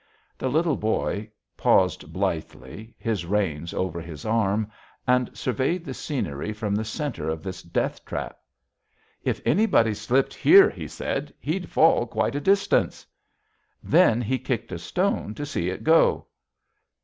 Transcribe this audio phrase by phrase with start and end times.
[0.35, 4.71] The Little Boy paused blithely, his reins over his arm,
[5.05, 8.39] and surveyed the scenery from the center of this death trap.
[9.23, 13.05] "If anybody slipped here," he said, "he'd fall quite a distance."
[13.83, 16.25] Then he kicked a stone to see it go.